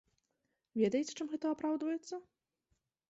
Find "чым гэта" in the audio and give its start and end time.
1.19-1.45